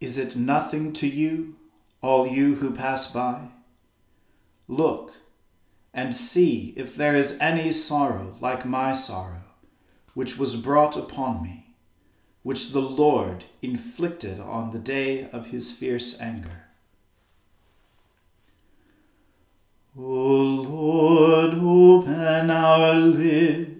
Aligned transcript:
Is 0.00 0.16
it 0.16 0.34
nothing 0.34 0.94
to 0.94 1.06
you, 1.06 1.56
all 2.02 2.26
you 2.26 2.56
who 2.56 2.72
pass 2.72 3.12
by? 3.12 3.48
Look 4.66 5.12
and 5.92 6.14
see 6.14 6.72
if 6.76 6.96
there 6.96 7.14
is 7.14 7.38
any 7.40 7.72
sorrow 7.72 8.36
like 8.40 8.64
my 8.64 8.92
sorrow, 8.92 9.42
which 10.14 10.38
was 10.38 10.56
brought 10.56 10.96
upon 10.96 11.42
me, 11.42 11.74
which 12.42 12.72
the 12.72 12.80
Lord 12.80 13.44
inflicted 13.60 14.40
on 14.40 14.70
the 14.70 14.78
day 14.78 15.28
of 15.30 15.48
his 15.48 15.70
fierce 15.70 16.20
anger. 16.20 16.66
O 19.98 20.02
Lord, 20.02 21.54
open 21.54 22.50
our 22.50 22.94
lips, 22.94 23.79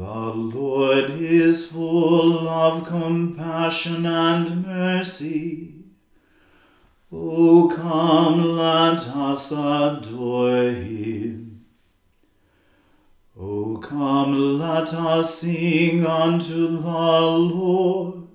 Lord 0.13 1.11
is 1.11 1.67
full 1.67 2.47
of 2.47 2.85
compassion 2.85 4.05
and 4.05 4.65
mercy 4.65 5.71
O 7.13 7.67
come, 7.67 8.55
let 8.55 9.05
us 9.09 9.51
adore 9.51 10.71
him. 10.71 11.65
O 13.37 13.75
come, 13.77 14.57
let 14.57 14.93
us 14.93 15.39
sing 15.39 16.05
unto 16.05 16.67
the 16.67 16.79
Lord. 16.79 18.27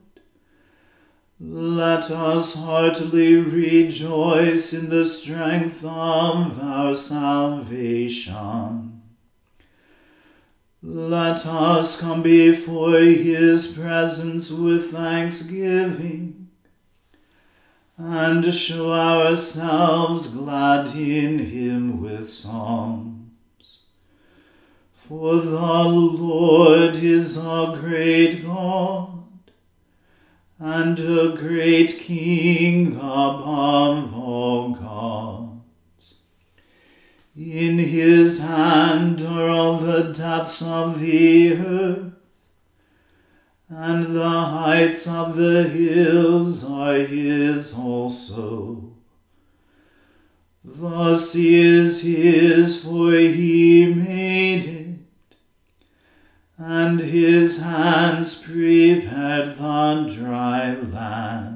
Let 1.40 2.10
us 2.10 2.56
heartily 2.56 3.36
rejoice 3.36 4.74
in 4.74 4.90
the 4.90 5.06
strength 5.06 5.82
of 5.82 6.60
our 6.60 6.94
salvation. 6.94 8.95
Let 10.88 11.44
us 11.46 12.00
come 12.00 12.22
before 12.22 13.00
his 13.00 13.76
presence 13.76 14.52
with 14.52 14.92
thanksgiving 14.92 16.46
and 17.98 18.54
show 18.54 18.92
ourselves 18.92 20.28
glad 20.28 20.94
in 20.94 21.40
him 21.40 22.00
with 22.00 22.30
songs. 22.30 23.80
For 24.92 25.34
the 25.34 25.88
Lord 25.88 26.94
is 26.94 27.36
a 27.36 27.76
great 27.80 28.46
God 28.46 29.24
and 30.60 31.00
a 31.00 31.34
great 31.36 31.98
King 31.98 32.94
above 32.94 34.14
all 34.14 34.70
gods. 34.70 35.35
In 37.36 37.78
his 37.78 38.40
hand 38.40 39.20
are 39.20 39.50
all 39.50 39.76
the 39.76 40.04
depths 40.04 40.62
of 40.62 41.00
the 41.00 41.52
earth 41.52 42.12
and 43.68 44.16
the 44.16 44.28
heights 44.28 45.06
of 45.06 45.36
the 45.36 45.64
hills 45.64 46.64
are 46.64 46.94
his 46.94 47.74
also. 47.74 48.92
The 50.64 51.16
sea 51.18 51.60
is 51.60 52.02
his, 52.02 52.82
for 52.82 53.12
he 53.12 53.92
made 53.94 54.64
it, 54.64 55.36
and 56.56 57.00
his 57.00 57.62
hands 57.62 58.42
prepared 58.42 59.56
the 59.56 60.08
dry 60.08 60.74
land. 60.74 61.55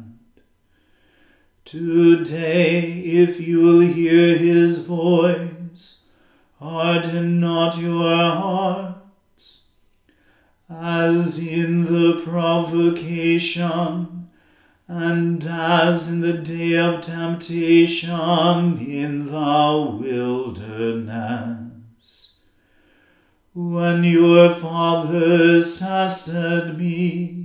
Today, 1.63 2.99
if 2.99 3.39
you'll 3.39 3.81
hear 3.81 4.35
his 4.37 4.85
voice, 4.85 6.05
harden 6.59 7.39
not 7.39 7.77
your 7.77 8.31
hearts, 8.31 9.65
as 10.69 11.47
in 11.47 11.85
the 11.85 12.21
provocation, 12.25 14.29
and 14.87 15.45
as 15.45 16.09
in 16.09 16.21
the 16.21 16.33
day 16.33 16.75
of 16.77 17.01
temptation 17.01 18.79
in 18.79 19.27
the 19.27 19.97
wilderness. 20.01 21.67
When 23.53 24.03
your 24.03 24.53
fathers 24.53 25.79
tested 25.79 26.77
me, 26.77 27.40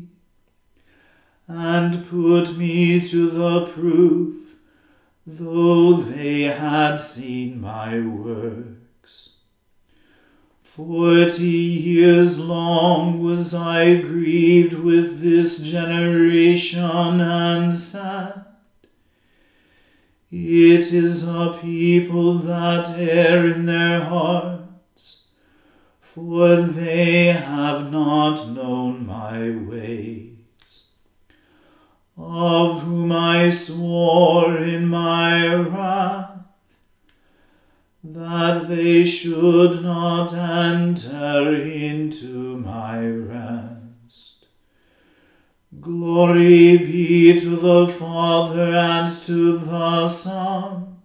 and 1.48 2.08
put 2.08 2.56
me 2.56 3.00
to 3.00 3.30
the 3.30 3.66
proof, 3.66 4.54
though 5.26 5.94
they 5.94 6.42
had 6.42 6.96
seen 6.96 7.60
my 7.60 8.00
works. 8.00 9.36
Forty 10.60 11.44
years 11.44 12.38
long 12.38 13.22
was 13.22 13.54
I 13.54 13.96
grieved 13.96 14.74
with 14.74 15.20
this 15.20 15.62
generation 15.62 17.20
and 17.20 17.76
sad. 17.78 18.44
It 20.30 20.92
is 20.92 21.26
a 21.26 21.58
people 21.62 22.34
that 22.40 22.90
err 22.98 23.46
in 23.46 23.64
their 23.64 24.00
hearts, 24.00 25.28
for 26.00 26.56
they 26.56 27.26
have 27.26 27.90
not 27.90 28.48
known 28.50 29.06
my 29.06 29.50
ways. 29.50 30.35
Of 32.18 32.82
whom 32.82 33.12
I 33.12 33.50
swore 33.50 34.56
in 34.56 34.88
my 34.88 35.54
wrath, 35.54 36.40
that 38.02 38.68
they 38.68 39.04
should 39.04 39.82
not 39.82 40.32
enter 40.32 41.54
into 41.54 42.56
my 42.56 43.06
rest. 43.06 44.46
Glory 45.78 46.78
be 46.78 47.38
to 47.38 47.56
the 47.56 47.86
Father 47.86 48.72
and 48.72 49.12
to 49.24 49.58
the 49.58 50.08
Son 50.08 50.96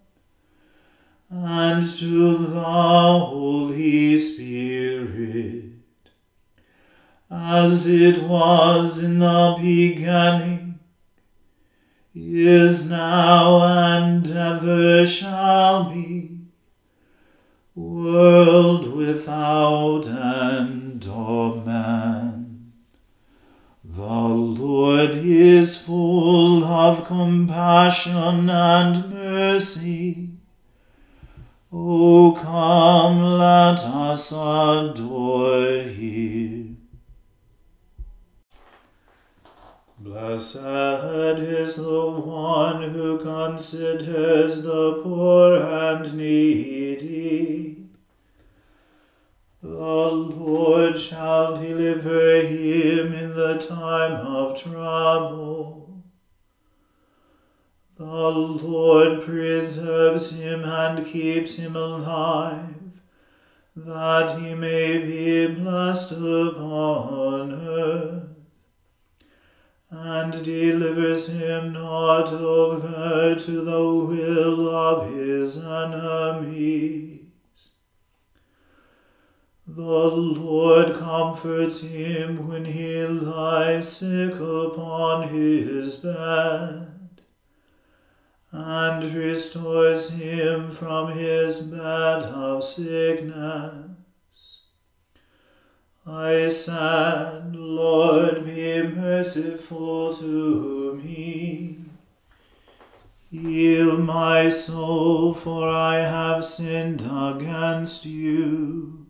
and 1.29 1.83
to 1.99 2.37
the 2.37 2.61
Holy 2.61 4.17
Spirit, 4.17 5.65
as 7.29 7.87
it 7.87 8.23
was 8.23 9.03
in 9.03 9.19
the 9.19 9.57
beginning, 9.59 10.70
is 12.13 12.89
now, 12.89 13.63
and 13.63 14.29
ever 14.29 15.05
shall 15.05 15.89
be 15.91 16.31
world 17.75 18.93
without 18.93 20.05
end. 20.07 21.07
Amen. 21.07 22.73
The 23.83 24.03
Lord 24.03 25.11
is 25.11 25.77
full 25.77 26.63
of 26.63 27.05
compassion 27.05 28.49
and 28.49 29.09
mercy. 29.11 30.29
O 31.71 32.37
come, 32.39 33.23
let 33.37 33.79
us 33.79 34.31
adore 34.31 35.83
him. 35.83 36.80
Blessed 40.11 41.39
is 41.39 41.77
the 41.77 42.11
one 42.11 42.81
who 42.81 43.17
considers 43.19 44.61
the 44.61 44.99
poor 45.01 45.55
and 45.55 46.13
needy. 46.17 47.85
The 49.63 49.69
Lord 49.69 50.99
shall 50.99 51.55
deliver 51.55 52.41
him 52.41 53.13
in 53.13 53.33
the 53.35 53.57
time 53.57 54.27
of 54.27 54.61
trouble. 54.61 56.03
The 57.95 58.03
Lord 58.03 59.21
preserves 59.21 60.31
him 60.31 60.65
and 60.65 61.05
keeps 61.05 61.55
him 61.55 61.77
alive, 61.77 62.75
that 63.77 64.37
he 64.41 64.55
may 64.55 64.97
be 64.97 65.47
blessed 65.47 66.11
upon 66.11 67.53
earth 67.53 68.30
and 69.91 70.41
delivers 70.45 71.27
him 71.27 71.73
not 71.73 72.31
over 72.31 73.35
to 73.35 73.51
the 73.51 73.93
will 73.93 74.69
of 74.69 75.13
his 75.13 75.57
enemies. 75.57 77.19
The 79.67 79.81
Lord 79.81 80.97
comforts 80.97 81.81
him 81.81 82.47
when 82.47 82.63
he 82.63 83.05
lies 83.05 83.97
sick 83.97 84.35
upon 84.35 85.27
his 85.27 85.97
bed, 85.97 86.88
and 88.51 89.13
restores 89.13 90.11
him 90.11 90.71
from 90.71 91.11
his 91.11 91.63
bed 91.63 92.23
of 92.23 92.63
sickness. 92.63 93.90
I 96.06 96.48
said, 96.48 97.56
Lord, 97.56 98.45
be 98.45 98.81
merciful 98.81 100.13
to 100.13 101.00
me. 101.03 101.77
Heal 103.30 103.98
my 103.98 104.50
soul, 104.50 105.36
for 105.36 105.69
I 105.69 105.98
have 105.98 106.44
sinned 106.44 107.01
against 107.01 108.06
you. 108.06 109.06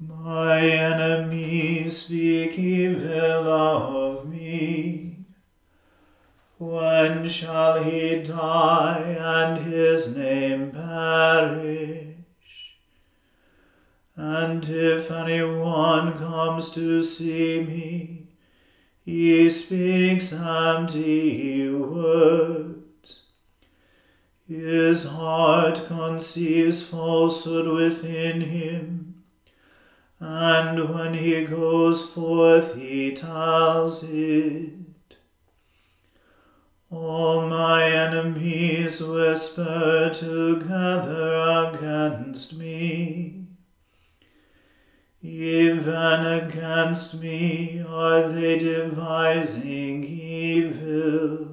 My 0.00 0.60
enemies 0.60 1.98
speak 1.98 2.58
evil 2.58 3.48
of 3.48 4.26
me. 4.26 5.18
When 6.58 7.28
shall 7.28 7.84
he 7.84 8.22
die 8.22 9.16
and 9.18 9.58
his 9.66 10.16
name 10.16 10.70
perish? 10.70 12.05
And 14.16 14.66
if 14.66 15.10
anyone 15.10 16.16
comes 16.16 16.70
to 16.70 17.04
see 17.04 17.60
me, 17.60 18.28
he 19.04 19.50
speaks 19.50 20.32
empty 20.32 21.70
words. 21.70 23.20
His 24.48 25.06
heart 25.06 25.86
conceives 25.86 26.82
falsehood 26.82 27.68
within 27.68 28.40
him, 28.40 29.22
and 30.18 30.88
when 30.88 31.14
he 31.14 31.44
goes 31.44 32.08
forth, 32.08 32.74
he 32.74 33.12
tells 33.12 34.02
it. 34.02 35.18
All 36.90 37.46
my 37.48 37.84
enemies 37.84 39.02
whisper 39.02 40.10
together 40.14 41.74
against 41.74 42.58
me. 42.58 43.45
Even 45.26 46.24
against 46.24 47.20
me 47.20 47.84
are 47.86 48.28
they 48.28 48.56
devising 48.58 50.04
evil. 50.04 51.48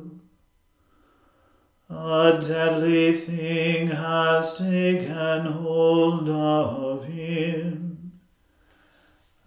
A 1.90 2.40
deadly 2.40 3.14
thing 3.14 3.88
has 3.88 4.60
taken 4.60 5.48
hold 5.48 6.30
of 6.30 7.06
him. 7.06 8.12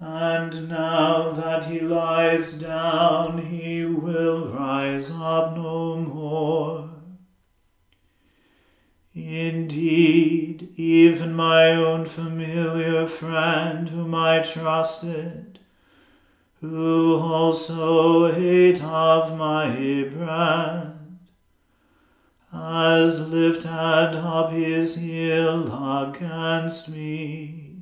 And 0.00 0.69
now 0.69 1.31
that 1.31 1.67
he 1.67 1.78
lies 1.78 2.58
down, 2.58 3.38
he 3.38 3.84
will 3.84 4.49
rise 4.49 5.12
up 5.12 5.55
no 5.56 5.99
more. 5.99 6.95
Indeed, 9.16 10.74
even 10.76 11.32
my 11.32 11.70
own 11.70 12.04
familiar 12.04 13.06
friend 13.06 13.88
whom 13.88 14.14
I 14.14 14.40
trusted, 14.40 15.58
who 16.60 17.14
also 17.16 18.30
ate 18.30 18.82
of 18.82 19.34
my 19.38 19.70
bread, 20.12 20.98
has 22.52 23.26
lifted 23.26 23.70
up 23.70 24.52
his 24.52 24.96
heel 24.96 25.64
against 25.64 26.90
me. 26.90 27.80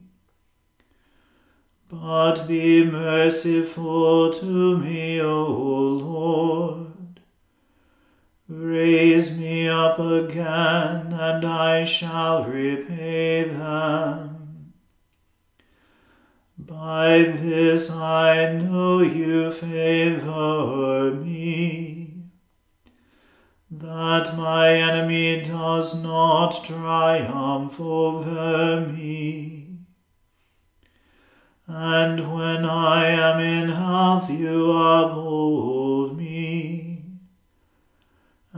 But 1.91 2.47
be 2.47 2.85
merciful 2.85 4.33
to 4.35 4.79
me, 4.79 5.21
O 5.21 5.45
Lord 5.45 6.84
Raise 8.47 9.39
me 9.39 9.67
up 9.67 9.99
again, 9.99 11.15
and 11.15 11.47
I 11.47 11.85
shall 11.85 12.45
repay 12.45 13.45
them. 13.45 14.75
By 16.59 17.23
this 17.23 17.91
I 17.91 18.53
know 18.53 19.01
you 19.01 19.51
favor 19.51 21.15
me, 21.15 22.25
that 23.71 24.37
my 24.37 24.75
enemy 24.75 25.41
does 25.41 26.03
not 26.03 26.51
triumph 26.65 27.81
over 27.81 28.87
me. 28.93 29.79
And 31.67 32.31
when 32.31 32.67
I 32.67 33.07
am 33.07 33.41
in 33.41 33.71
health, 33.71 34.29
you 34.29 34.71
uphold 34.71 36.19
me 36.19 36.84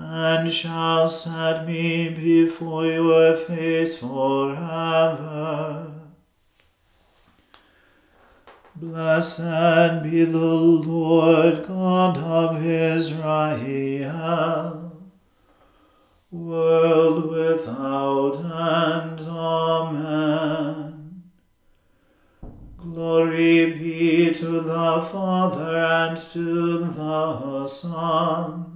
and 0.09 0.53
shall 0.53 1.09
set 1.09 1.67
me 1.67 2.09
before 2.09 2.87
your 2.87 3.37
face 3.37 3.99
forever. 3.99 5.93
Blessed 8.77 10.05
be 10.05 10.25
the 10.25 10.39
Lord 10.39 11.67
God 11.67 12.19
of 12.19 12.65
Israel, 12.65 14.93
world 16.31 17.31
without 17.33 18.37
end. 18.37 19.21
Amen. 19.23 21.25
Glory 22.77 23.73
be 23.73 24.33
to 24.35 24.61
the 24.61 25.03
Father 25.03 25.79
and 25.79 26.17
to 26.17 26.79
the 26.79 27.67
Son 27.67 28.76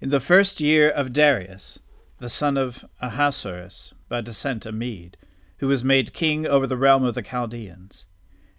In 0.00 0.08
the 0.08 0.18
first 0.18 0.62
year 0.62 0.88
of 0.88 1.12
Darius, 1.12 1.78
the 2.20 2.30
son 2.30 2.56
of 2.56 2.86
Ahasuerus, 3.02 3.92
by 4.08 4.22
descent 4.22 4.64
a 4.64 4.72
Mede, 4.72 5.18
who 5.58 5.68
was 5.68 5.84
made 5.84 6.14
king 6.14 6.46
over 6.46 6.66
the 6.66 6.78
realm 6.78 7.04
of 7.04 7.14
the 7.14 7.22
Chaldeans, 7.22 8.06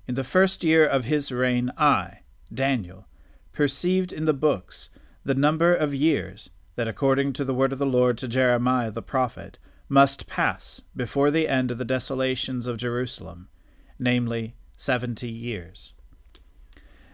in 0.08 0.14
the 0.14 0.24
first 0.24 0.64
year 0.64 0.86
of 0.86 1.06
his 1.06 1.32
reign, 1.32 1.72
I, 1.76 2.20
Daniel, 2.54 3.08
perceived 3.54 4.14
in 4.14 4.26
the 4.26 4.36
books 4.36 4.92
the 5.24 5.34
number 5.34 5.74
of 5.74 5.96
years 5.96 6.52
that, 6.76 6.88
according 6.88 7.34
to 7.34 7.44
the 7.44 7.56
word 7.56 7.74
of 7.74 7.80
the 7.80 7.88
Lord 7.88 8.20
to 8.20 8.28
Jeremiah 8.28 8.92
the 8.92 9.02
prophet, 9.02 9.58
must 9.90 10.28
pass 10.28 10.84
before 10.96 11.32
the 11.32 11.48
end 11.48 11.72
of 11.72 11.80
the 11.80 11.86
desolations 11.86 12.68
of 12.68 12.78
Jerusalem, 12.78 13.50
namely, 13.98 14.56
seventy 14.78 15.30
years. 15.30 15.94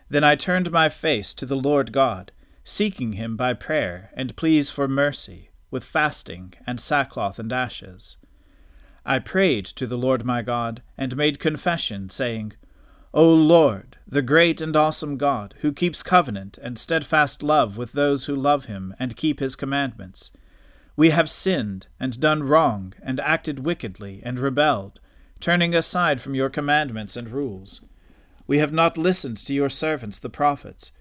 Then 0.09 0.25
I 0.25 0.35
turned 0.35 0.69
my 0.69 0.89
face 0.89 1.33
to 1.35 1.45
the 1.45 1.55
Lord 1.55 1.93
God, 1.93 2.33
seeking 2.67 3.13
him 3.13 3.37
by 3.37 3.53
prayer 3.53 4.11
and 4.13 4.35
pleas 4.35 4.69
for 4.69 4.89
mercy, 4.89 5.49
with 5.71 5.85
fasting 5.85 6.53
and 6.67 6.81
sackcloth 6.81 7.39
and 7.39 7.53
ashes. 7.53 8.17
I 9.05 9.19
prayed 9.19 9.65
to 9.67 9.87
the 9.87 9.97
Lord 9.97 10.25
my 10.25 10.41
God, 10.41 10.81
and 10.97 11.15
made 11.15 11.39
confession, 11.39 12.09
saying, 12.09 12.55
O 13.13 13.33
Lord, 13.33 13.95
the 14.05 14.21
great 14.21 14.59
and 14.59 14.75
awesome 14.75 15.15
God, 15.15 15.55
who 15.61 15.71
keeps 15.71 16.03
covenant 16.03 16.57
and 16.61 16.77
steadfast 16.77 17.41
love 17.41 17.77
with 17.77 17.93
those 17.93 18.25
who 18.25 18.35
love 18.35 18.65
him 18.65 18.93
and 18.99 19.15
keep 19.15 19.39
his 19.39 19.55
commandments, 19.55 20.31
we 20.97 21.11
have 21.11 21.29
sinned 21.29 21.87
and 22.01 22.19
done 22.19 22.43
wrong 22.43 22.93
and 23.01 23.21
acted 23.21 23.65
wickedly 23.65 24.19
and 24.25 24.39
rebelled, 24.39 24.99
turning 25.39 25.73
aside 25.73 26.19
from 26.19 26.35
your 26.35 26.49
commandments 26.49 27.15
and 27.15 27.29
rules. 27.29 27.79
We 28.45 28.57
have 28.57 28.73
not 28.73 28.97
listened 28.97 29.37
to 29.37 29.53
your 29.53 29.69
servants 29.69 30.19
the 30.19 30.29
prophets, 30.29 30.91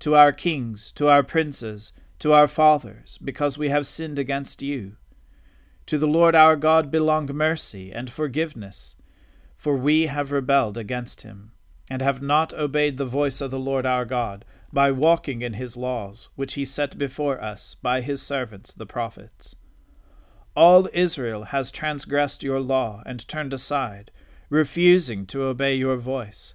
to 0.00 0.14
our 0.14 0.32
kings, 0.32 0.90
to 0.92 1.08
our 1.08 1.22
princes, 1.22 1.92
to 2.18 2.32
our 2.32 2.48
fathers, 2.48 3.18
because 3.22 3.58
we 3.58 3.68
have 3.68 3.86
sinned 3.86 4.18
against 4.18 4.62
you. 4.62 4.96
To 5.86 5.98
the 5.98 6.06
Lord 6.06 6.34
our 6.34 6.56
God 6.56 6.90
belong 6.90 7.26
mercy 7.26 7.92
and 7.92 8.10
forgiveness, 8.10 8.96
for 9.56 9.76
we 9.76 10.06
have 10.06 10.32
rebelled 10.32 10.78
against 10.78 11.22
him, 11.22 11.52
and 11.90 12.00
have 12.00 12.22
not 12.22 12.54
obeyed 12.54 12.96
the 12.96 13.06
voice 13.06 13.40
of 13.40 13.50
the 13.50 13.58
Lord 13.58 13.84
our 13.84 14.04
God, 14.04 14.44
by 14.72 14.90
walking 14.90 15.42
in 15.42 15.54
his 15.54 15.76
laws, 15.76 16.28
which 16.36 16.54
he 16.54 16.64
set 16.64 16.96
before 16.96 17.42
us 17.42 17.74
by 17.74 18.00
his 18.00 18.22
servants 18.22 18.72
the 18.72 18.86
prophets. 18.86 19.56
All 20.56 20.88
Israel 20.94 21.44
has 21.44 21.70
transgressed 21.70 22.42
your 22.42 22.60
law 22.60 23.02
and 23.04 23.26
turned 23.26 23.52
aside, 23.52 24.10
refusing 24.48 25.26
to 25.26 25.42
obey 25.42 25.74
your 25.74 25.96
voice 25.96 26.54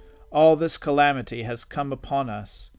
all 0.31 0.55
this 0.55 0.77
calamity 0.77 1.43
has 1.43 1.65
come 1.65 1.91
upon 1.91 2.29
us, 2.29 2.71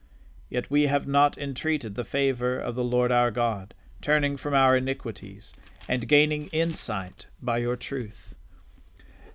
yet 0.49 0.71
we 0.71 0.87
have 0.87 1.07
not 1.07 1.37
entreated 1.37 1.95
the 1.95 2.03
favor 2.03 2.59
of 2.59 2.75
the 2.75 2.83
Lord 2.83 3.11
our 3.11 3.31
God, 3.31 3.73
turning 4.01 4.37
from 4.37 4.53
our 4.53 4.75
iniquities, 4.75 5.53
and 5.87 6.07
gaining 6.07 6.47
insight 6.47 7.27
by 7.41 7.59
your 7.59 7.75
truth. 7.75 8.35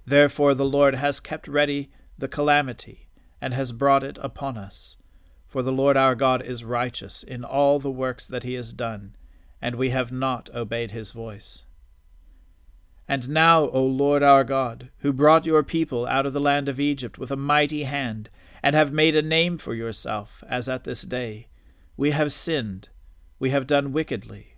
Therefore 0.04 0.54
the 0.54 0.64
Lord 0.64 0.94
has 0.94 1.20
kept 1.20 1.46
ready 1.46 1.90
the 2.18 2.28
calamity, 2.28 3.08
and 3.40 3.54
has 3.54 3.70
brought 3.70 4.02
it 4.02 4.18
upon 4.20 4.58
us. 4.58 4.96
For 5.46 5.62
the 5.62 5.72
Lord 5.72 5.96
our 5.96 6.14
God 6.14 6.42
is 6.42 6.64
righteous 6.64 7.22
in 7.22 7.44
all 7.44 7.78
the 7.78 7.90
works 7.90 8.26
that 8.26 8.42
he 8.42 8.54
has 8.54 8.72
done, 8.72 9.14
and 9.62 9.76
we 9.76 9.90
have 9.90 10.10
not 10.10 10.50
obeyed 10.54 10.90
his 10.90 11.12
voice. 11.12 11.64
And 13.08 13.30
now, 13.30 13.62
O 13.70 13.84
Lord 13.84 14.22
our 14.22 14.44
God, 14.44 14.90
who 14.98 15.14
brought 15.14 15.46
your 15.46 15.62
people 15.62 16.06
out 16.06 16.26
of 16.26 16.34
the 16.34 16.40
land 16.40 16.68
of 16.68 16.78
Egypt 16.78 17.18
with 17.18 17.30
a 17.30 17.36
mighty 17.36 17.84
hand, 17.84 18.28
and 18.62 18.76
have 18.76 18.92
made 18.92 19.16
a 19.16 19.22
name 19.22 19.56
for 19.56 19.72
yourself, 19.72 20.44
as 20.48 20.68
at 20.68 20.84
this 20.84 21.02
day, 21.02 21.46
we 21.96 22.10
have 22.10 22.32
sinned, 22.32 22.88
we 23.38 23.50
have 23.50 23.66
done 23.66 23.92
wickedly. 23.92 24.56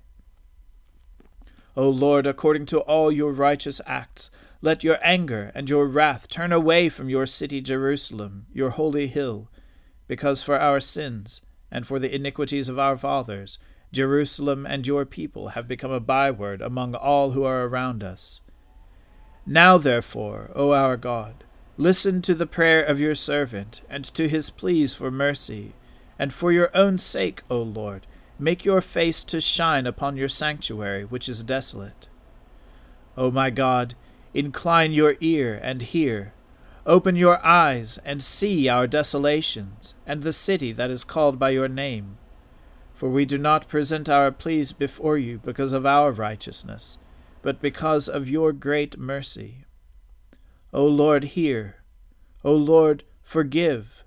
O 1.76 1.88
Lord, 1.88 2.26
according 2.26 2.66
to 2.66 2.80
all 2.80 3.12
your 3.12 3.33
righteous 3.33 3.80
acts, 3.87 4.30
let 4.61 4.83
your 4.83 4.99
anger 5.02 5.52
and 5.54 5.71
your 5.71 5.87
wrath 5.87 6.28
turn 6.28 6.52
away 6.52 6.88
from 6.88 7.09
your 7.09 7.26
city 7.26 7.61
Jerusalem, 7.61 8.47
your 8.52 8.71
holy 8.71 9.07
hill, 9.07 9.49
because 10.07 10.42
for 10.42 10.59
our 10.59 10.80
sins 10.80 11.40
and 11.71 11.87
for 11.87 11.99
the 11.99 12.12
iniquities 12.14 12.69
of 12.69 12.78
our 12.78 12.97
fathers, 12.97 13.59
Jerusalem 13.92 14.66
and 14.66 14.87
your 14.87 15.04
people 15.04 15.49
have 15.49 15.66
become 15.66 15.90
a 15.90 16.00
byword 16.00 16.62
among 16.62 16.94
all 16.94 17.32
who 17.32 17.44
are 17.44 17.66
around 17.66 18.04
us. 18.04 18.40
Now, 19.44 19.78
therefore, 19.78 20.50
O 20.54 20.73
our 20.73 20.97
God, 20.97 21.44
listen 21.76 22.23
to 22.23 22.35
the 22.35 22.47
prayer 22.47 22.82
of 22.82 23.00
your 23.00 23.14
servant, 23.14 23.80
and 23.88 24.04
to 24.04 24.28
his 24.28 24.50
pleas 24.50 24.94
for 24.94 25.11
mercy, 25.11 25.73
and 26.18 26.32
for 26.32 26.52
your 26.52 26.70
own 26.75 26.99
sake, 26.99 27.42
O 27.50 27.62
Lord, 27.62 28.06
make 28.38 28.64
your 28.64 28.80
face 28.80 29.25
to 29.25 29.40
shine 29.40 29.87
upon 29.87 30.16
your 30.16 30.28
sanctuary, 30.28 31.04
which 31.04 31.28
is 31.28 31.42
desolate. 31.42 32.09
O 33.16 33.30
my 33.30 33.50
God, 33.50 33.94
incline 34.35 34.92
your 34.92 35.16
ear 35.20 35.59
and 35.62 35.82
hear. 35.82 36.32
Open 36.87 37.16
your 37.16 37.44
eyes 37.44 37.99
and 38.04 38.23
see 38.23 38.68
our 38.68 38.87
desolations, 38.87 39.94
and 40.06 40.23
the 40.23 40.32
city 40.32 40.73
that 40.73 40.90
is 40.90 41.02
called 41.02 41.38
by 41.38 41.50
your 41.50 41.68
name. 41.68 42.18
For 43.00 43.09
we 43.09 43.25
do 43.25 43.38
not 43.38 43.66
present 43.66 44.11
our 44.11 44.30
pleas 44.30 44.73
before 44.73 45.16
you 45.16 45.38
because 45.38 45.73
of 45.73 45.87
our 45.87 46.12
righteousness, 46.12 46.99
but 47.40 47.62
because 47.62 48.11
of 48.11 48.28
your 48.28 48.52
great 48.52 48.99
mercy. 48.99 49.64
O 50.71 50.85
Lord, 50.85 51.25
hear. 51.33 51.76
O 52.45 52.54
Lord, 52.54 53.04
forgive. 53.23 54.04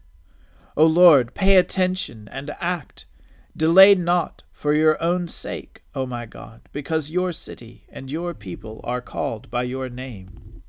O 0.78 0.86
Lord, 0.86 1.34
pay 1.34 1.56
attention 1.58 2.30
and 2.32 2.56
act. 2.60 3.08
Delay 3.58 3.96
not 3.96 4.44
for 4.52 4.76
your 4.76 5.02
own 5.02 5.28
sake, 5.28 5.82
O 5.96 6.06
my 6.06 6.28
God, 6.28 6.62
because 6.72 7.10
your 7.10 7.32
city 7.32 7.86
and 7.90 8.12
your 8.12 8.36
people 8.36 8.80
are 8.84 9.02
called 9.02 9.50
by 9.50 9.64
your 9.64 9.90
name. 9.90 10.62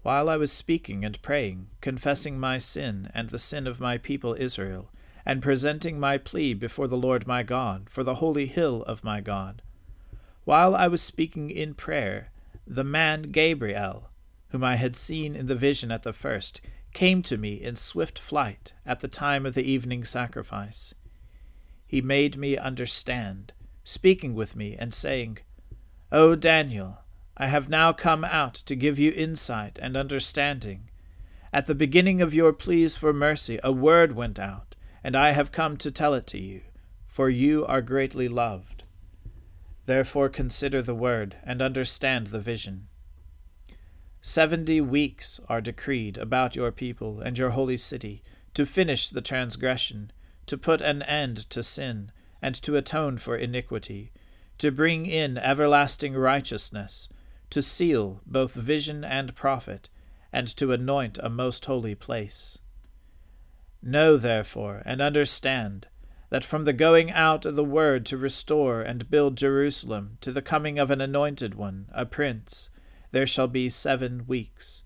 While 0.00 0.30
I 0.30 0.38
was 0.38 0.52
speaking 0.52 1.04
and 1.04 1.20
praying, 1.20 1.66
confessing 1.82 2.40
my 2.40 2.56
sin 2.56 3.10
and 3.12 3.28
the 3.28 3.38
sin 3.38 3.66
of 3.66 3.78
my 3.78 3.98
people 3.98 4.34
Israel, 4.38 4.88
and 5.24 5.42
presenting 5.42 6.00
my 6.00 6.18
plea 6.18 6.54
before 6.54 6.88
the 6.88 6.96
Lord 6.96 7.26
my 7.26 7.42
God, 7.42 7.88
for 7.88 8.02
the 8.02 8.16
holy 8.16 8.46
hill 8.46 8.82
of 8.84 9.04
my 9.04 9.20
God. 9.20 9.62
While 10.44 10.74
I 10.74 10.88
was 10.88 11.02
speaking 11.02 11.50
in 11.50 11.74
prayer, 11.74 12.30
the 12.66 12.84
man 12.84 13.22
Gabriel, 13.22 14.10
whom 14.48 14.64
I 14.64 14.76
had 14.76 14.96
seen 14.96 15.36
in 15.36 15.46
the 15.46 15.54
vision 15.54 15.90
at 15.90 16.02
the 16.02 16.12
first, 16.12 16.60
came 16.92 17.22
to 17.22 17.38
me 17.38 17.54
in 17.54 17.76
swift 17.76 18.18
flight 18.18 18.72
at 18.84 19.00
the 19.00 19.08
time 19.08 19.46
of 19.46 19.54
the 19.54 19.64
evening 19.64 20.04
sacrifice. 20.04 20.94
He 21.86 22.00
made 22.00 22.36
me 22.36 22.56
understand, 22.56 23.52
speaking 23.84 24.34
with 24.34 24.56
me 24.56 24.76
and 24.78 24.92
saying, 24.92 25.38
O 26.10 26.34
Daniel, 26.34 26.98
I 27.36 27.46
have 27.46 27.68
now 27.68 27.92
come 27.92 28.24
out 28.24 28.54
to 28.54 28.76
give 28.76 28.98
you 28.98 29.12
insight 29.12 29.78
and 29.80 29.96
understanding. 29.96 30.90
At 31.52 31.66
the 31.66 31.74
beginning 31.74 32.20
of 32.20 32.34
your 32.34 32.52
pleas 32.52 32.96
for 32.96 33.12
mercy, 33.12 33.58
a 33.62 33.72
word 33.72 34.12
went 34.12 34.38
out 34.38 34.72
and 35.04 35.16
I 35.16 35.32
have 35.32 35.52
come 35.52 35.76
to 35.78 35.90
tell 35.90 36.14
it 36.14 36.26
to 36.28 36.38
you, 36.38 36.62
for 37.06 37.28
you 37.28 37.66
are 37.66 37.82
greatly 37.82 38.28
loved. 38.28 38.84
Therefore 39.86 40.28
consider 40.28 40.80
the 40.80 40.94
word, 40.94 41.36
and 41.44 41.60
understand 41.60 42.28
the 42.28 42.40
vision. 42.40 42.88
Seventy 44.20 44.80
weeks 44.80 45.40
are 45.48 45.60
decreed 45.60 46.16
about 46.16 46.54
your 46.54 46.70
people 46.70 47.20
and 47.20 47.36
your 47.36 47.50
holy 47.50 47.76
city, 47.76 48.22
to 48.54 48.64
finish 48.64 49.08
the 49.08 49.20
transgression, 49.20 50.12
to 50.46 50.56
put 50.56 50.80
an 50.80 51.02
end 51.02 51.38
to 51.50 51.62
sin, 51.62 52.12
and 52.40 52.54
to 52.54 52.76
atone 52.76 53.18
for 53.18 53.36
iniquity, 53.36 54.12
to 54.58 54.70
bring 54.70 55.06
in 55.06 55.36
everlasting 55.38 56.14
righteousness, 56.14 57.08
to 57.50 57.60
seal 57.60 58.20
both 58.24 58.54
vision 58.54 59.04
and 59.04 59.34
prophet, 59.34 59.88
and 60.32 60.46
to 60.56 60.72
anoint 60.72 61.18
a 61.22 61.28
most 61.28 61.64
holy 61.64 61.94
place. 61.94 62.58
Know 63.82 64.16
therefore, 64.16 64.82
and 64.84 65.00
understand, 65.00 65.88
that 66.30 66.44
from 66.44 66.64
the 66.64 66.72
going 66.72 67.10
out 67.10 67.44
of 67.44 67.56
the 67.56 67.64
word 67.64 68.06
to 68.06 68.16
restore 68.16 68.80
and 68.80 69.10
build 69.10 69.36
Jerusalem 69.36 70.18
to 70.20 70.30
the 70.30 70.40
coming 70.40 70.78
of 70.78 70.90
an 70.90 71.00
anointed 71.00 71.54
one, 71.54 71.88
a 71.92 72.06
prince, 72.06 72.70
there 73.10 73.26
shall 73.26 73.48
be 73.48 73.68
seven 73.68 74.26
weeks. 74.26 74.84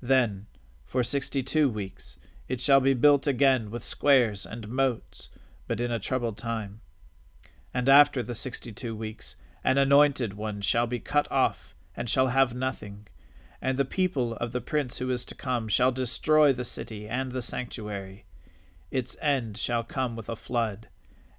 Then, 0.00 0.46
for 0.84 1.02
sixty 1.02 1.42
two 1.42 1.68
weeks, 1.68 2.18
It 2.48 2.60
shall 2.60 2.80
be 2.80 2.94
built 2.94 3.26
again 3.26 3.70
with 3.70 3.84
squares 3.84 4.44
and 4.44 4.68
moats, 4.68 5.30
but 5.66 5.80
in 5.80 5.90
a 5.90 5.98
troubled 5.98 6.36
time. 6.36 6.80
And 7.72 7.88
after 7.88 8.22
the 8.22 8.34
sixty 8.34 8.72
two 8.72 8.94
weeks, 8.94 9.36
an 9.62 9.78
anointed 9.78 10.34
one 10.34 10.60
shall 10.60 10.86
be 10.86 11.00
cut 11.00 11.30
off, 11.32 11.74
and 11.96 12.08
shall 12.08 12.28
have 12.28 12.54
nothing. 12.54 13.08
And 13.64 13.78
the 13.78 13.86
people 13.86 14.34
of 14.34 14.52
the 14.52 14.60
prince 14.60 14.98
who 14.98 15.08
is 15.08 15.24
to 15.24 15.34
come 15.34 15.68
shall 15.68 15.90
destroy 15.90 16.52
the 16.52 16.64
city 16.64 17.08
and 17.08 17.32
the 17.32 17.40
sanctuary. 17.40 18.26
Its 18.90 19.16
end 19.22 19.56
shall 19.56 19.82
come 19.82 20.16
with 20.16 20.28
a 20.28 20.36
flood, 20.36 20.88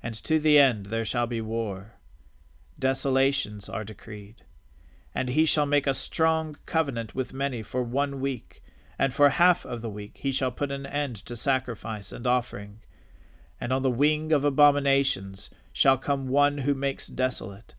and 0.01 0.15
to 0.15 0.39
the 0.39 0.57
end 0.57 0.87
there 0.87 1.05
shall 1.05 1.27
be 1.27 1.39
war. 1.39 1.93
Desolations 2.79 3.69
are 3.69 3.83
decreed. 3.83 4.43
And 5.13 5.29
he 5.29 5.45
shall 5.45 5.67
make 5.67 5.85
a 5.85 5.93
strong 5.93 6.57
covenant 6.65 7.13
with 7.13 7.31
many 7.31 7.61
for 7.61 7.83
one 7.83 8.19
week 8.19 8.63
and 8.97 9.13
for 9.13 9.29
half 9.29 9.63
of 9.63 9.81
the 9.81 9.89
week 9.89 10.17
he 10.17 10.31
shall 10.31 10.51
put 10.51 10.71
an 10.71 10.87
end 10.87 11.15
to 11.17 11.35
sacrifice 11.35 12.11
and 12.11 12.25
offering. 12.25 12.79
And 13.61 13.71
on 13.71 13.83
the 13.83 13.91
wing 13.91 14.31
of 14.31 14.43
abominations 14.43 15.51
shall 15.71 15.99
come 15.99 16.27
one 16.27 16.59
who 16.59 16.73
makes 16.73 17.05
desolate, 17.05 17.75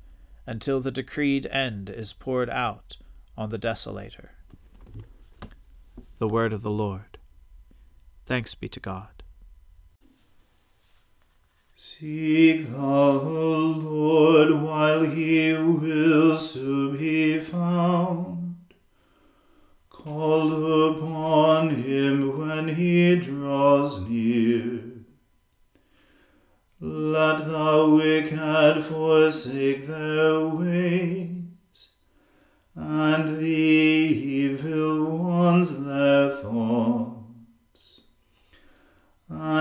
until 0.47 0.81
the 0.81 0.93
decreed 0.93 1.47
end 1.47 1.91
is 1.91 2.12
poured 2.12 2.49
out 2.49 2.97
on 3.37 3.49
the 3.49 3.59
desolator. 3.59 4.29
The 6.18 6.28
word 6.28 6.52
of 6.54 6.62
the 6.62 6.70
Lord. 6.70 7.18
Thanks 8.25 8.54
be 8.54 8.68
to 8.70 8.80
God. 8.80 9.23
Seek 11.75 12.70
the 12.70 12.78
Lord 12.78 14.62
while 14.62 15.04
he 15.04 15.52
wills 15.52 16.54
to 16.54 16.96
be 16.96 17.38
found. 17.38 18.56
Call 19.90 20.88
upon 20.88 21.70
him 21.70 22.38
when 22.38 22.68
he 22.68 23.16
draws 23.16 24.00
near. 24.08 24.85
Let 26.80 27.46
the 27.46 27.88
wicked 27.90 28.85
forsake 28.85 29.87
their 29.87 30.46
ways, 30.49 31.88
and 32.75 33.37
the 33.37 33.44
evil 33.44 35.04
ones 35.18 35.73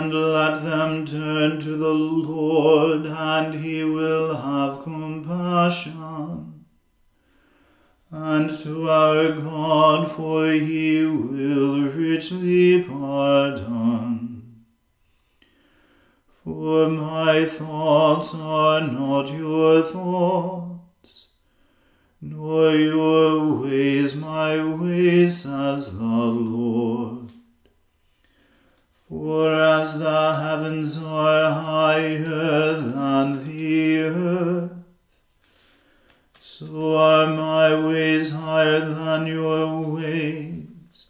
And 0.06 0.14
let 0.14 0.62
them 0.62 1.04
turn 1.04 1.60
to 1.62 1.78
the 1.78 1.92
Lord, 1.96 3.08
and 3.08 3.56
he 3.56 3.84
will 3.84 4.36
have 4.36 4.84
compassion 4.84 6.66
and 8.12 8.48
to 8.48 8.88
our 8.88 9.32
God, 9.32 10.12
for 10.12 10.52
he 10.52 11.08
will 11.08 11.90
richly 11.90 12.84
pardon. 12.84 14.66
For 16.28 16.88
my 16.88 17.46
thoughts 17.46 18.36
are 18.36 18.82
not 18.82 19.34
your 19.34 19.82
thoughts, 19.82 21.30
nor 22.22 22.76
your 22.76 23.64
ways 23.64 24.16
my 24.16 24.64
ways, 24.64 25.42
says 25.42 25.98
the 25.98 26.06
Lord. 26.06 27.32
For 29.18 29.62
as 29.62 29.98
the 29.98 30.36
heavens 30.36 31.02
are 31.02 31.50
higher 31.50 32.74
than 32.74 33.48
the 33.48 34.00
earth, 34.04 34.72
so 36.38 36.98
are 36.98 37.28
my 37.28 37.80
ways 37.88 38.32
higher 38.32 38.82
than 38.82 39.26
your 39.26 39.80
ways, 39.80 41.06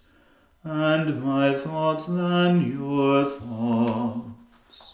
and 0.63 1.23
my 1.23 1.53
thoughts 1.55 2.05
than 2.05 2.71
your 2.71 3.25
thoughts. 3.25 4.93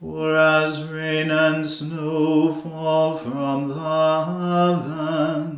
For 0.00 0.36
as 0.36 0.82
rain 0.82 1.30
and 1.30 1.64
snow 1.64 2.54
fall 2.54 3.16
from 3.16 3.68
the 3.68 4.24
heavens, 4.32 5.57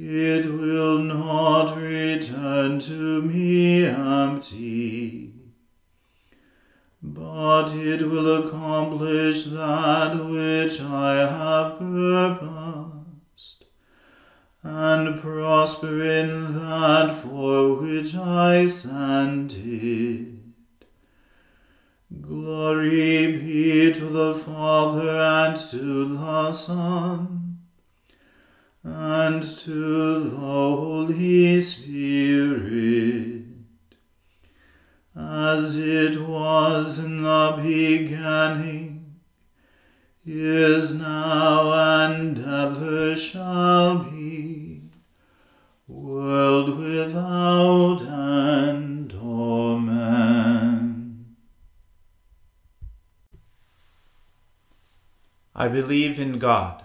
It 0.00 0.46
will 0.46 0.98
not 0.98 1.76
return 1.76 2.78
to 2.80 3.22
me 3.22 3.84
empty 3.84 5.28
but 7.02 7.74
it 7.74 8.02
will 8.02 8.46
accomplish 8.46 9.44
that 9.44 10.14
which 10.14 10.80
I 10.80 11.14
have 11.14 11.78
purposed, 11.78 13.64
and 14.62 15.18
prosper 15.20 16.02
in 16.02 16.54
that 16.54 17.14
for 17.14 17.74
which 17.74 18.14
I 18.14 18.66
sent 18.66 19.56
it. 19.58 20.34
Glory 22.20 23.36
be 23.36 23.92
to 23.92 24.04
the 24.04 24.34
Father 24.34 25.20
and 25.20 25.56
to 25.70 26.04
the 26.14 26.52
Son 26.52 27.47
and 28.88 29.42
to 29.42 30.20
the 30.20 30.38
Holy 30.38 31.60
Spirit 31.60 33.38
as 35.18 35.76
it 35.76 36.20
was 36.20 36.98
in 37.00 37.22
the 37.22 37.58
beginning, 37.60 39.16
is 40.24 40.98
now, 40.98 41.72
and 42.04 42.38
ever 42.38 43.16
shall 43.16 44.04
be, 44.04 44.82
world 45.88 46.78
without 46.78 48.00
end. 48.02 49.12
Amen. 49.14 50.46
I 55.54 55.66
believe 55.66 56.20
in 56.20 56.38
God, 56.38 56.84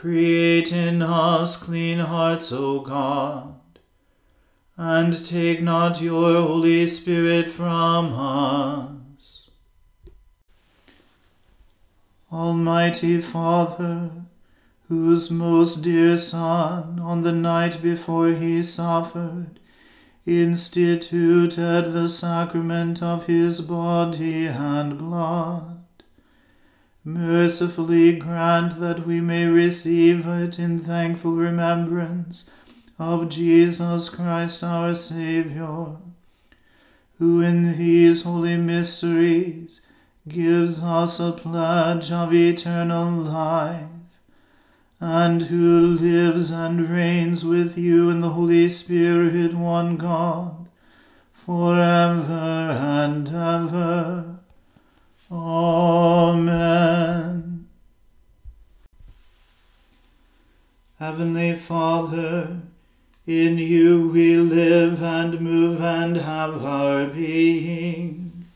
Create 0.00 0.72
in 0.72 1.02
us 1.02 1.58
clean 1.62 1.98
hearts, 1.98 2.50
O 2.52 2.80
God, 2.80 3.54
and 4.78 5.26
take 5.26 5.60
not 5.60 6.00
your 6.00 6.40
Holy 6.40 6.86
Spirit 6.86 7.48
from 7.48 8.14
us. 8.14 9.50
Almighty 12.32 13.20
Father, 13.20 14.10
whose 14.88 15.30
most 15.30 15.82
dear 15.82 16.16
Son, 16.16 16.98
on 16.98 17.20
the 17.20 17.32
night 17.32 17.82
before 17.82 18.28
he 18.28 18.62
suffered, 18.62 19.60
instituted 20.24 21.92
the 21.92 22.08
sacrament 22.08 23.02
of 23.02 23.26
his 23.26 23.60
body 23.60 24.46
and 24.46 24.96
blood. 24.96 25.79
Mercifully 27.04 28.18
grant 28.18 28.78
that 28.78 29.06
we 29.06 29.22
may 29.22 29.46
receive 29.46 30.26
it 30.26 30.58
in 30.58 30.78
thankful 30.78 31.32
remembrance 31.32 32.50
of 32.98 33.30
Jesus 33.30 34.10
Christ 34.10 34.62
our 34.62 34.94
Saviour, 34.94 35.98
who 37.18 37.40
in 37.40 37.78
these 37.78 38.24
holy 38.24 38.58
mysteries 38.58 39.80
gives 40.28 40.82
us 40.82 41.18
a 41.18 41.32
pledge 41.32 42.12
of 42.12 42.34
eternal 42.34 43.10
life 43.10 43.88
and 45.00 45.44
who 45.44 45.80
lives 45.80 46.50
and 46.50 46.90
reigns 46.90 47.42
with 47.42 47.78
you 47.78 48.10
in 48.10 48.20
the 48.20 48.30
Holy 48.30 48.68
Spirit, 48.68 49.54
one 49.54 49.96
God, 49.96 50.68
forever 51.32 52.76
and 52.78 53.28
ever. 53.28 54.29
Amen. 55.32 56.80
Heavenly 60.98 61.56
Father, 61.56 62.62
in 63.26 63.58
you 63.58 64.08
we 64.08 64.36
live 64.36 65.00
and 65.02 65.40
move 65.40 65.80
and 65.80 66.16
have 66.16 66.64
our 66.64 67.06
being. 67.06 68.46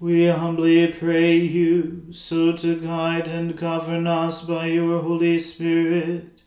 We 0.00 0.26
humbly 0.26 0.88
pray 0.88 1.36
you 1.36 2.08
so 2.10 2.52
to 2.56 2.80
guide 2.80 3.28
and 3.28 3.56
govern 3.56 4.08
us 4.08 4.44
by 4.44 4.66
your 4.66 5.00
Holy 5.00 5.38
Spirit, 5.38 6.42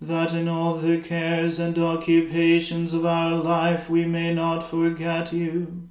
that 0.00 0.34
in 0.34 0.46
all 0.46 0.74
the 0.74 0.98
cares 0.98 1.58
and 1.58 1.78
occupations 1.78 2.92
of 2.92 3.06
our 3.06 3.34
life 3.34 3.88
we 3.88 4.04
may 4.04 4.34
not 4.34 4.60
forget 4.60 5.32
you, 5.32 5.88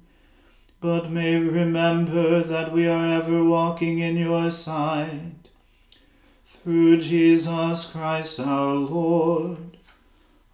but 0.80 1.10
may 1.10 1.36
remember 1.36 2.42
that 2.42 2.72
we 2.72 2.86
are 2.86 3.06
ever 3.06 3.42
walking 3.42 3.98
in 3.98 4.16
your 4.16 4.50
sight. 4.50 5.50
Through 6.44 7.00
Jesus 7.00 7.90
Christ 7.90 8.38
our 8.40 8.74
Lord. 8.74 9.76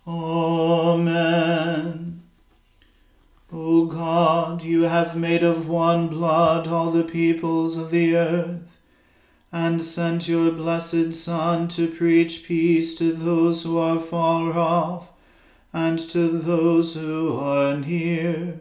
Amen. 0.06 1.34
O 3.52 3.84
God, 3.86 4.62
you 4.62 4.82
have 4.82 5.16
made 5.16 5.42
of 5.42 5.68
one 5.68 6.08
blood 6.08 6.66
all 6.66 6.90
the 6.90 7.04
peoples 7.04 7.76
of 7.76 7.90
the 7.90 8.16
earth, 8.16 8.80
and 9.52 9.82
sent 9.82 10.26
your 10.26 10.50
blessed 10.50 11.14
Son 11.14 11.68
to 11.68 11.86
preach 11.88 12.44
peace 12.44 12.94
to 12.96 13.12
those 13.12 13.62
who 13.62 13.78
are 13.78 14.00
far 14.00 14.52
off, 14.52 15.10
and 15.72 15.98
to 15.98 16.28
those 16.28 16.94
who 16.94 17.36
are 17.36 17.76
near. 17.76 18.60